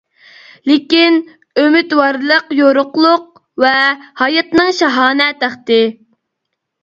[0.69, 1.17] لېكىن
[1.63, 3.27] ئۈمىدۋارلىق يورۇقلۇق
[3.65, 3.73] ۋە
[4.23, 5.81] ھاياتنىڭ شاھانە تەختى.